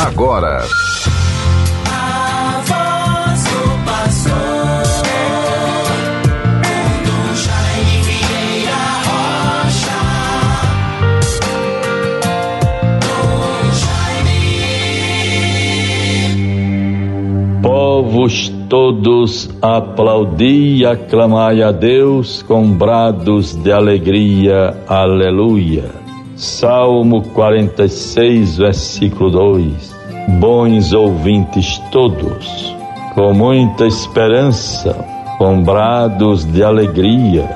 [0.00, 0.62] agora.
[17.62, 24.82] Povos todos aplaudi e aclamai a Deus com brados de alegria.
[24.88, 25.99] Aleluia.
[26.40, 29.94] Salmo 46, versículo 2.
[30.40, 32.74] Bons ouvintes todos,
[33.14, 34.96] com muita esperança,
[35.36, 37.46] com brados de alegria,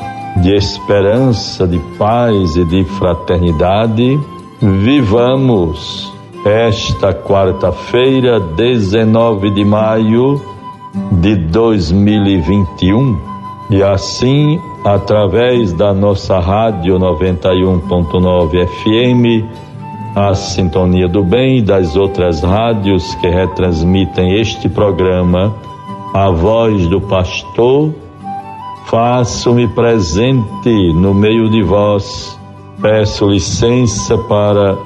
[0.42, 4.20] de esperança, de paz e de fraternidade,
[4.60, 6.12] vivamos
[6.44, 10.42] esta quarta-feira, 19 de maio
[11.22, 13.33] de 2021,
[13.70, 19.44] e assim através da nossa rádio 91.9 FM,
[20.14, 25.54] a Sintonia do Bem e das outras rádios que retransmitem este programa,
[26.12, 27.94] a voz do pastor,
[28.86, 32.38] faço-me presente no meio de vós,
[32.80, 34.76] peço licença para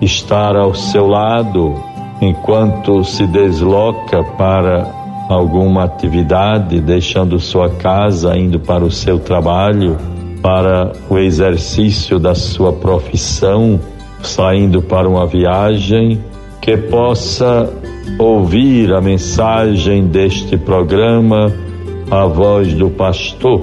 [0.00, 1.74] estar ao seu lado
[2.20, 5.01] enquanto se desloca para
[5.32, 9.96] alguma atividade, deixando sua casa, indo para o seu trabalho,
[10.42, 13.80] para o exercício da sua profissão,
[14.22, 16.20] saindo para uma viagem,
[16.60, 17.68] que possa
[18.18, 21.52] ouvir a mensagem deste programa,
[22.10, 23.60] a voz do pastor.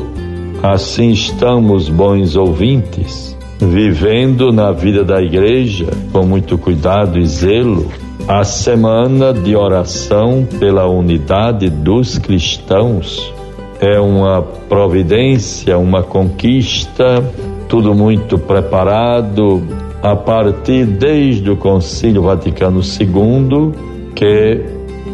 [0.61, 8.43] Assim estamos, bons ouvintes, vivendo na vida da igreja com muito cuidado e zelo a
[8.43, 13.33] semana de oração pela unidade dos cristãos
[13.79, 17.23] é uma providência, uma conquista,
[17.67, 19.63] tudo muito preparado
[20.01, 23.71] a partir desde o Concílio Vaticano II,
[24.15, 24.65] que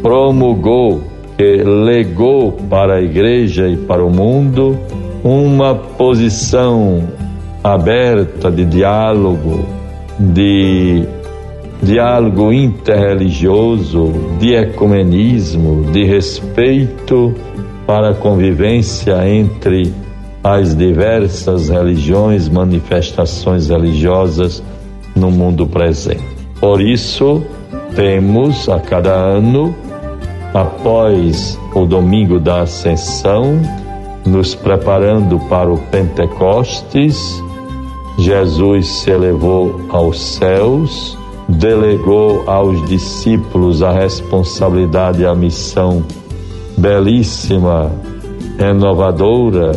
[0.02, 1.02] promulgou,
[1.38, 4.78] que legou para a Igreja e para o mundo
[5.23, 7.03] uma posição
[7.63, 9.66] aberta de diálogo,
[10.19, 11.03] de
[11.85, 17.34] diálogo interreligioso, de ecumenismo, de respeito
[17.85, 19.94] para a convivência entre
[20.44, 24.63] as diversas religiões, manifestações religiosas
[25.16, 26.24] no mundo presente.
[26.59, 27.44] Por isso,
[27.95, 29.75] temos a cada ano,
[30.53, 33.62] após o domingo da Ascensão,
[34.25, 37.44] nos preparando para o Pentecostes,
[38.18, 46.03] Jesus se elevou aos céus delegou aos discípulos a responsabilidade e a missão
[46.78, 47.91] belíssima,
[48.57, 49.72] renovadora,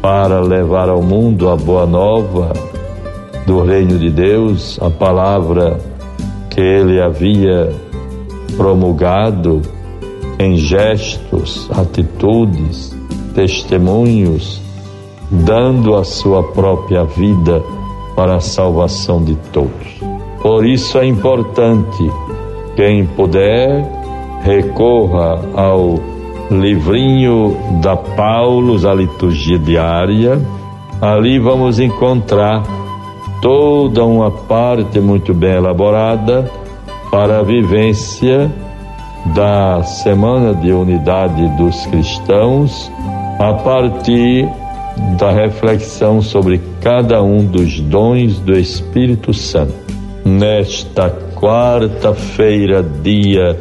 [0.00, 2.52] para levar ao mundo a boa nova
[3.46, 5.78] do reino de Deus, a palavra
[6.48, 7.70] que ele havia
[8.56, 9.60] promulgado
[10.38, 12.96] em gestos, atitudes,
[13.34, 14.60] testemunhos,
[15.30, 17.62] dando a sua própria vida
[18.16, 20.09] para a salvação de todos.
[20.42, 22.10] Por isso é importante,
[22.74, 23.84] quem puder,
[24.42, 26.00] recorra ao
[26.50, 30.40] livrinho da Paulos, a liturgia diária.
[30.98, 32.62] Ali vamos encontrar
[33.42, 36.50] toda uma parte muito bem elaborada
[37.10, 38.50] para a vivência
[39.34, 42.90] da Semana de Unidade dos Cristãos,
[43.38, 44.48] a partir
[45.18, 49.89] da reflexão sobre cada um dos dons do Espírito Santo
[50.24, 53.58] nesta quarta-feira, dia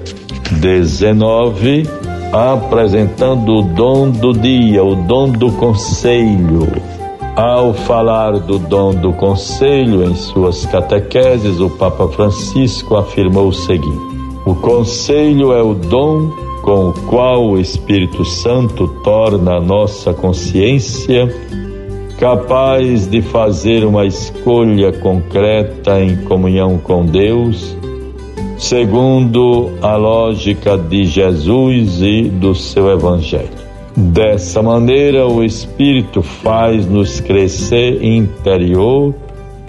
[0.51, 1.87] 19,
[2.31, 6.67] apresentando o dom do dia, o dom do conselho.
[7.35, 13.99] Ao falar do dom do conselho em suas catequeses, o Papa Francisco afirmou o seguinte:
[14.45, 16.31] O conselho é o dom
[16.61, 21.33] com o qual o Espírito Santo torna a nossa consciência
[22.19, 27.77] capaz de fazer uma escolha concreta em comunhão com Deus,
[28.57, 33.57] segundo a lógica de Jesus e do seu Evangelho.
[33.95, 39.15] Dessa maneira, o Espírito faz-nos crescer interior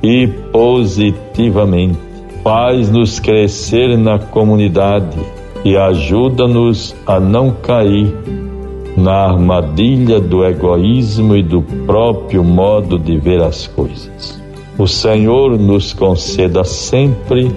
[0.03, 1.99] e positivamente,
[2.43, 5.19] faz-nos crescer na comunidade
[5.65, 8.13] e ajuda-nos a não cair
[9.01, 14.41] na armadilha do egoísmo e do próprio modo de ver as coisas.
[14.79, 17.51] O Senhor nos conceda sempre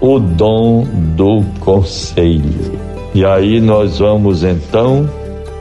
[0.00, 0.86] o dom
[1.16, 2.78] do conselho.
[3.14, 5.08] E aí nós vamos então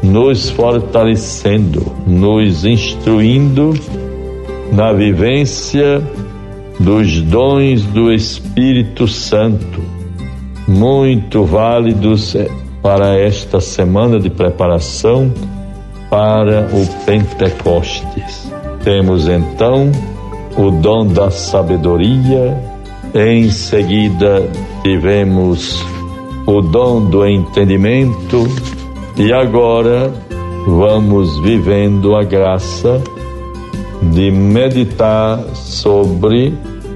[0.03, 3.73] nos fortalecendo, nos instruindo
[4.71, 6.01] na vivência
[6.79, 9.81] dos dons do Espírito Santo,
[10.67, 12.49] muito válidos eh,
[12.87, 15.29] para esta semana de preparação
[16.09, 18.49] para o Pentecostes.
[18.81, 19.91] Temos então
[20.57, 22.57] o dom da sabedoria,
[23.13, 24.49] em seguida
[24.83, 25.85] tivemos
[26.45, 28.47] o dom do entendimento.
[29.17, 30.09] E agora
[30.65, 33.01] vamos vivendo a graça
[34.01, 36.53] de meditar sobre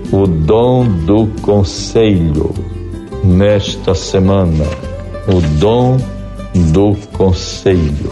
[0.10, 2.56] o dom do conselho
[3.26, 4.66] nesta semana,
[5.28, 5.98] o dom
[6.72, 8.12] do conselho.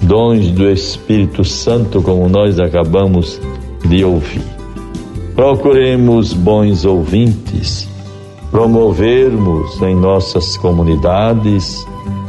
[0.00, 3.40] Dons do Espírito Santo, como nós acabamos
[3.84, 4.42] de ouvir.
[5.34, 7.88] Procuremos bons ouvintes,
[8.50, 11.86] promovermos em nossas comunidades,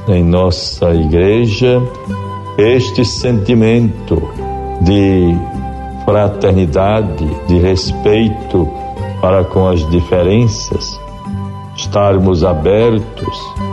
[0.07, 1.81] em nossa igreja,
[2.57, 4.21] este sentimento
[4.81, 5.35] de
[6.05, 8.69] fraternidade, de respeito
[9.19, 10.99] para com as diferenças,
[11.75, 13.72] estarmos abertos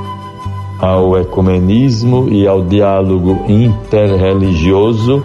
[0.81, 5.25] ao ecumenismo e ao diálogo interreligioso,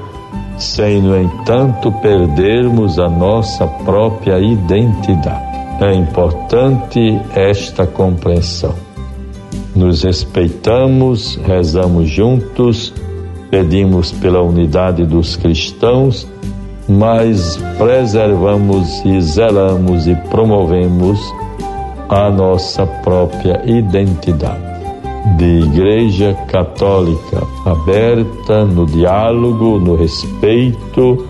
[0.58, 5.56] sem, no entanto, perdermos a nossa própria identidade.
[5.82, 8.74] É importante esta compreensão.
[9.76, 12.94] Nos respeitamos, rezamos juntos,
[13.50, 16.28] pedimos pela unidade dos cristãos,
[16.88, 21.20] mas preservamos e zelamos e promovemos
[22.08, 24.75] a nossa própria identidade
[25.38, 31.26] de Igreja Católica aberta no diálogo, no respeito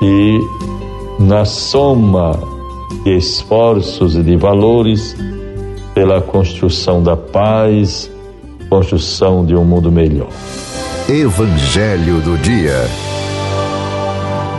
[0.00, 0.38] e
[1.18, 2.38] na soma
[3.02, 5.16] de esforços e de valores
[5.94, 8.10] pela construção da paz,
[8.70, 10.28] construção de um mundo melhor.
[11.08, 12.80] Evangelho do Dia.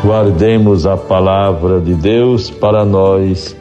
[0.03, 3.55] Guardemos a palavra de Deus para nós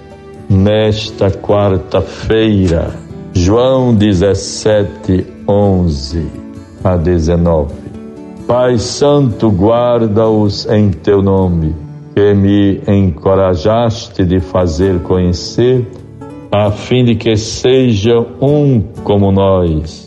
[0.50, 3.04] nesta quarta-feira.
[3.34, 6.26] João 17, 11
[6.82, 7.74] a 19.
[8.46, 11.74] Pai Santo, guarda-os em teu nome,
[12.14, 15.86] que me encorajaste de fazer conhecer,
[16.50, 20.04] a fim de que sejam um como nós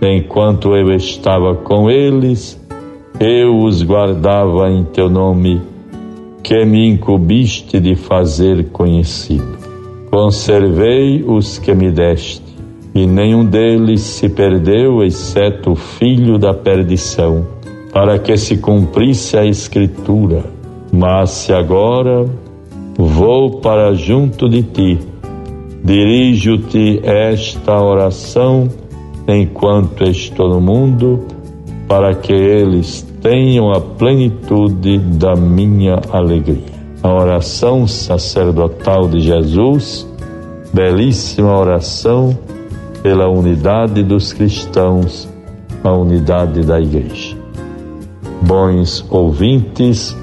[0.00, 2.56] Enquanto eu estava com eles,
[3.18, 5.60] eu os guardava em teu nome,
[6.40, 9.57] que me incumbiste de fazer conhecido.
[10.10, 12.42] Conservei os que me deste,
[12.94, 17.46] e nenhum deles se perdeu, exceto o filho da perdição,
[17.92, 20.44] para que se cumprisse a Escritura.
[20.90, 22.24] Mas se agora
[22.96, 24.98] vou para junto de ti,
[25.84, 28.66] dirijo-te esta oração
[29.28, 31.26] enquanto estou no mundo,
[31.86, 36.77] para que eles tenham a plenitude da minha alegria.
[37.02, 40.06] A oração sacerdotal de Jesus,
[40.72, 42.36] belíssima oração
[43.02, 45.28] pela unidade dos cristãos,
[45.84, 47.36] a unidade da igreja.
[48.42, 50.16] Bons ouvintes,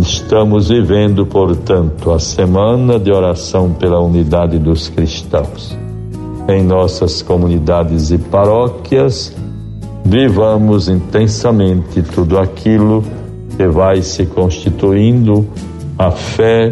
[0.00, 5.76] estamos vivendo, portanto, a semana de oração pela unidade dos cristãos
[6.48, 9.34] em nossas comunidades e paróquias,
[10.04, 13.04] vivamos intensamente tudo aquilo
[13.56, 15.46] que vai se constituindo
[16.02, 16.70] a fé,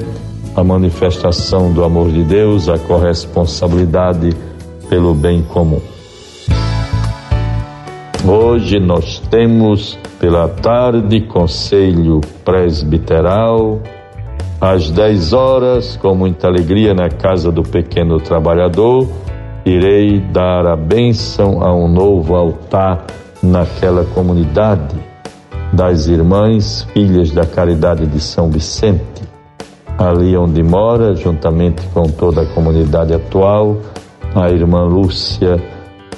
[0.57, 4.35] a manifestação do amor de Deus, a corresponsabilidade
[4.89, 5.81] pelo bem comum.
[8.27, 13.81] Hoje nós temos pela tarde conselho presbiteral,
[14.61, 19.09] às 10 horas, com muita alegria, na casa do pequeno trabalhador,
[19.65, 23.07] irei dar a bênção a um novo altar
[23.41, 25.10] naquela comunidade
[25.73, 29.23] das irmãs filhas da caridade de São Vicente,
[29.99, 33.79] ali onde mora, juntamente com toda a comunidade atual,
[34.35, 35.63] a irmã Lúcia,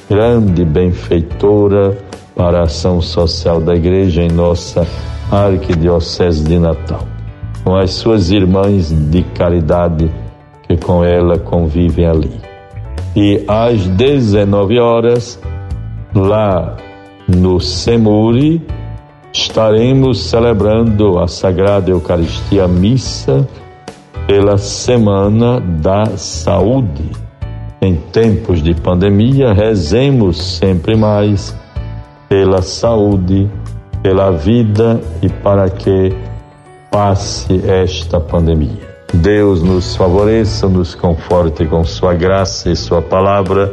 [0.09, 1.99] grande benfeitora
[2.35, 4.87] para a ação social da igreja em nossa
[5.30, 7.06] arquidiocese de Natal,
[7.64, 10.11] com as suas irmãs de caridade
[10.68, 12.40] que com ela convivem ali.
[13.14, 15.38] E às 19 horas,
[16.14, 16.76] lá
[17.28, 18.62] no Semuri,
[19.32, 23.48] estaremos celebrando a Sagrada Eucaristia Missa
[24.26, 27.10] pela Semana da Saúde.
[27.80, 31.56] Em tempos de pandemia, rezemos sempre mais
[32.28, 33.50] pela saúde,
[34.02, 36.14] pela vida e para que
[36.90, 38.92] passe esta pandemia.
[39.12, 43.72] Deus nos favoreça, nos conforte com Sua graça e Sua palavra.